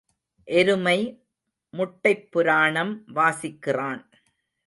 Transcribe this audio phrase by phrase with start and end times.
[0.47, 0.95] எருமை
[1.73, 4.01] முட்டைப் புராணம் வாசிக்கிறான்.